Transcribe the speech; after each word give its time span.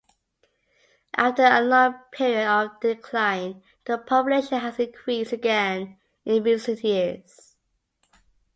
After 1.15 1.43
a 1.45 1.61
long 1.61 1.93
period 2.11 2.47
of 2.49 2.79
decline, 2.79 3.61
the 3.85 3.99
population 3.99 4.57
has 4.57 4.79
increased 4.79 5.31
again 5.31 5.99
in 6.25 6.41
recent 6.41 6.83
years. 6.83 7.55